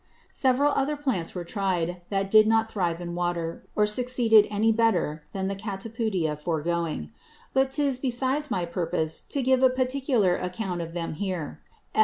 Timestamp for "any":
4.49-4.71